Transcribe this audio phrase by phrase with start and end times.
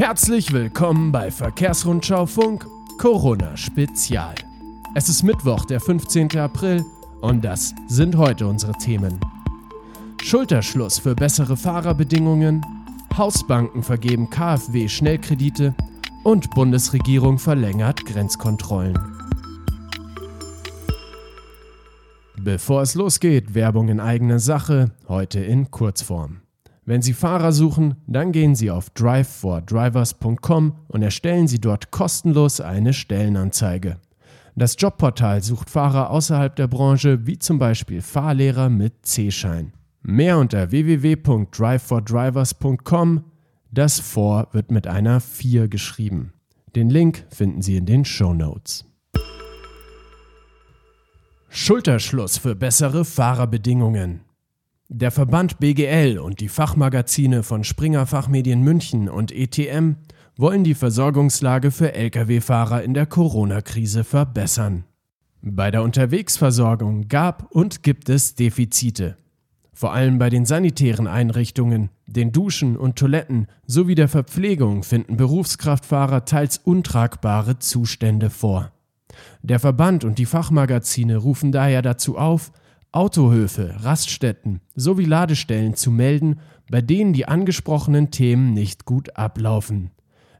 [0.00, 4.34] Herzlich willkommen bei Verkehrsrundschau Funk Corona Spezial.
[4.94, 6.38] Es ist Mittwoch, der 15.
[6.38, 6.82] April
[7.20, 9.20] und das sind heute unsere Themen.
[10.22, 12.64] Schulterschluss für bessere Fahrerbedingungen,
[13.14, 15.74] Hausbanken vergeben KfW Schnellkredite
[16.24, 18.98] und Bundesregierung verlängert Grenzkontrollen.
[22.38, 26.40] Bevor es losgeht, Werbung in eigener Sache, heute in Kurzform.
[26.90, 32.94] Wenn Sie Fahrer suchen, dann gehen Sie auf drivefordrivers.com und erstellen Sie dort kostenlos eine
[32.94, 34.00] Stellenanzeige.
[34.56, 39.72] Das Jobportal sucht Fahrer außerhalb der Branche, wie zum Beispiel Fahrlehrer mit C-Schein.
[40.02, 43.24] Mehr unter www.drivefordrivers.com.
[43.70, 46.32] Das vor wird mit einer 4 geschrieben.
[46.74, 48.84] Den Link finden Sie in den Show Notes.
[51.50, 54.22] Schulterschluss für bessere Fahrerbedingungen.
[54.92, 59.92] Der Verband BGL und die Fachmagazine von Springer Fachmedien München und ETM
[60.36, 64.82] wollen die Versorgungslage für Lkw-Fahrer in der Corona-Krise verbessern.
[65.42, 69.16] Bei der Unterwegsversorgung gab und gibt es Defizite.
[69.72, 76.24] Vor allem bei den sanitären Einrichtungen, den Duschen und Toiletten sowie der Verpflegung finden Berufskraftfahrer
[76.24, 78.72] teils untragbare Zustände vor.
[79.42, 82.50] Der Verband und die Fachmagazine rufen daher dazu auf,
[82.92, 89.92] Autohöfe, Raststätten sowie Ladestellen zu melden, bei denen die angesprochenen Themen nicht gut ablaufen.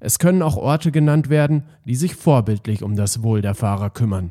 [0.00, 4.30] Es können auch Orte genannt werden, die sich vorbildlich um das Wohl der Fahrer kümmern.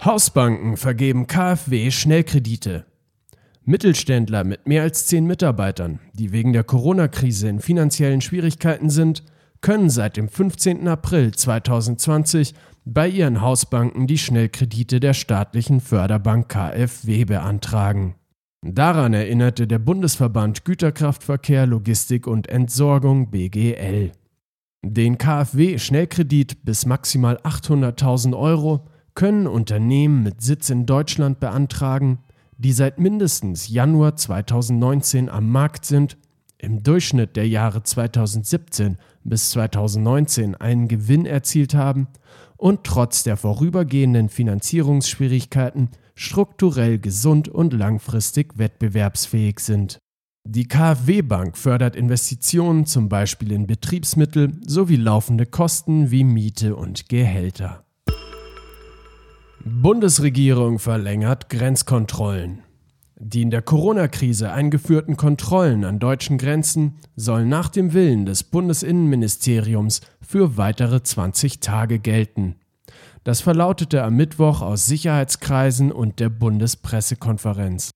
[0.04, 2.86] Hausbanken vergeben KfW Schnellkredite.
[3.66, 9.24] Mittelständler mit mehr als zehn Mitarbeitern, die wegen der Corona-Krise in finanziellen Schwierigkeiten sind,
[9.62, 10.88] können seit dem 15.
[10.88, 12.54] April 2020
[12.86, 18.16] bei ihren Hausbanken die Schnellkredite der staatlichen Förderbank KfW beantragen.
[18.62, 24.12] Daran erinnerte der Bundesverband Güterkraftverkehr, Logistik und Entsorgung BGL.
[24.84, 32.20] Den KfW-Schnellkredit bis maximal 800.000 Euro können Unternehmen mit Sitz in Deutschland beantragen,
[32.58, 36.18] die seit mindestens Januar 2019 am Markt sind,
[36.58, 42.08] im Durchschnitt der Jahre 2017 bis 2019 einen Gewinn erzielt haben
[42.58, 50.00] und trotz der vorübergehenden Finanzierungsschwierigkeiten strukturell gesund und langfristig wettbewerbsfähig sind.
[50.48, 57.10] Die KfW Bank fördert Investitionen zum Beispiel in Betriebsmittel sowie laufende Kosten wie Miete und
[57.10, 57.85] Gehälter.
[59.68, 62.62] Bundesregierung verlängert Grenzkontrollen.
[63.18, 70.02] Die in der Corona-Krise eingeführten Kontrollen an deutschen Grenzen sollen nach dem Willen des Bundesinnenministeriums
[70.22, 72.58] für weitere 20 Tage gelten.
[73.24, 77.90] Das verlautete am Mittwoch aus Sicherheitskreisen und der Bundespressekonferenz.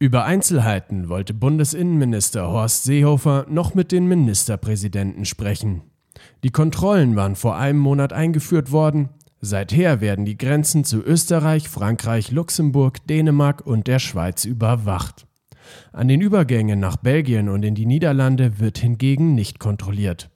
[0.00, 5.82] Über Einzelheiten wollte Bundesinnenminister Horst Seehofer noch mit den Ministerpräsidenten sprechen.
[6.42, 9.10] Die Kontrollen waren vor einem Monat eingeführt worden,
[9.40, 15.28] Seither werden die Grenzen zu Österreich, Frankreich, Luxemburg, Dänemark und der Schweiz überwacht.
[15.92, 20.30] An den Übergängen nach Belgien und in die Niederlande wird hingegen nicht kontrolliert.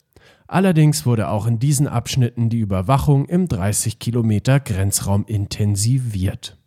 [0.47, 6.57] Allerdings wurde auch in diesen Abschnitten die Überwachung im 30 Kilometer Grenzraum intensiviert.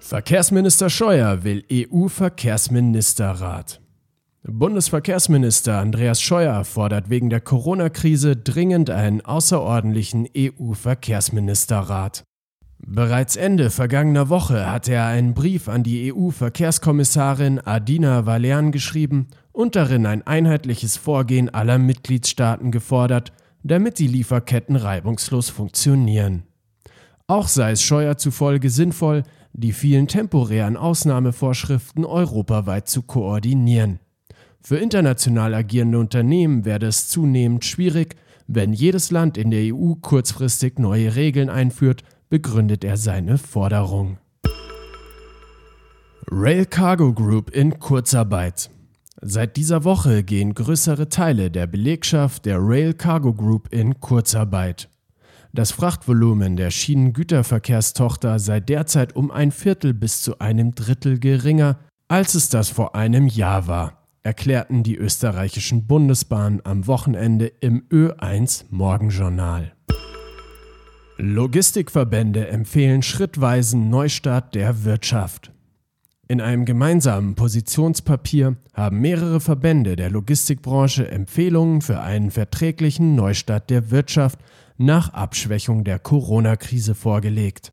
[0.00, 3.80] Verkehrsminister Scheuer will EU-Verkehrsministerrat.
[4.50, 12.24] Bundesverkehrsminister Andreas Scheuer fordert wegen der Corona-Krise dringend einen außerordentlichen EU-Verkehrsministerrat.
[12.78, 19.76] Bereits Ende vergangener Woche hatte er einen Brief an die EU-Verkehrskommissarin Adina Valern geschrieben und
[19.76, 26.44] darin ein einheitliches Vorgehen aller Mitgliedstaaten gefordert, damit die Lieferketten reibungslos funktionieren.
[27.26, 33.98] Auch sei es Scheuer zufolge sinnvoll, die vielen temporären Ausnahmevorschriften europaweit zu koordinieren.
[34.60, 38.16] Für international agierende Unternehmen werde es zunehmend schwierig,
[38.46, 44.18] wenn jedes Land in der EU kurzfristig neue Regeln einführt, begründet er seine Forderung.
[46.30, 48.70] Rail Cargo Group in Kurzarbeit.
[49.20, 54.88] Seit dieser Woche gehen größere Teile der Belegschaft der Rail Cargo Group in Kurzarbeit.
[55.52, 61.78] Das Frachtvolumen der Schienengüterverkehrstochter sei derzeit um ein Viertel bis zu einem Drittel geringer,
[62.08, 63.97] als es das vor einem Jahr war
[64.28, 69.72] erklärten die österreichischen Bundesbahnen am Wochenende im Ö1 Morgenjournal.
[71.16, 75.50] Logistikverbände empfehlen schrittweisen Neustart der Wirtschaft.
[76.28, 83.90] In einem gemeinsamen Positionspapier haben mehrere Verbände der Logistikbranche Empfehlungen für einen verträglichen Neustart der
[83.90, 84.40] Wirtschaft
[84.76, 87.72] nach Abschwächung der Corona-Krise vorgelegt.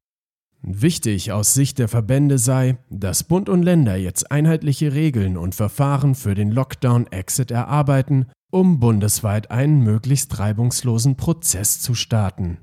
[0.68, 6.16] Wichtig aus Sicht der Verbände sei, dass Bund und Länder jetzt einheitliche Regeln und Verfahren
[6.16, 12.58] für den Lockdown-Exit erarbeiten, um bundesweit einen möglichst reibungslosen Prozess zu starten.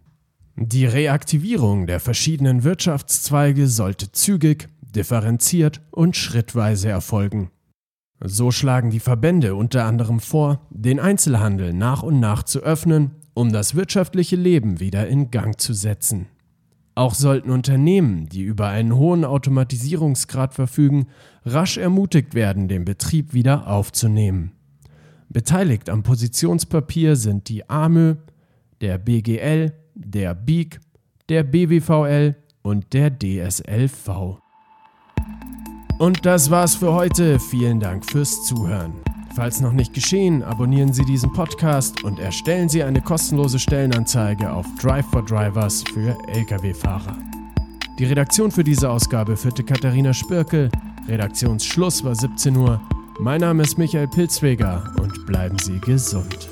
[0.57, 7.53] Die Reaktivierung der verschiedenen Wirtschaftszweige sollte zügig, differenziert und schrittweise erfolgen.
[8.21, 13.53] So schlagen die Verbände unter anderem vor, den Einzelhandel nach und nach zu öffnen, um
[13.53, 16.27] das wirtschaftliche Leben wieder in Gang zu setzen.
[16.95, 21.07] Auch sollten Unternehmen, die über einen hohen Automatisierungsgrad verfügen,
[21.45, 24.53] rasch ermutigt werden, den Betrieb wieder aufzunehmen.
[25.31, 28.17] Beteiligt am Positionspapier sind die AMÖ,
[28.83, 30.81] der BGL, der BIG,
[31.31, 34.39] der BWVL und der DSLV.
[35.99, 37.39] Und das war's für heute.
[37.39, 39.12] Vielen Dank fürs Zuhören.
[39.35, 44.67] Falls noch nicht geschehen, abonnieren Sie diesen Podcast und erstellen Sie eine kostenlose Stellenanzeige auf
[44.81, 47.17] Drive for Drivers für Lkw-Fahrer.
[47.99, 50.71] Die Redaktion für diese Ausgabe führte Katharina Spirkel.
[51.09, 52.81] Redaktionsschluss war 17 Uhr.
[53.21, 56.49] Mein Name ist Michael Pilzweger und bleiben Sie gesund.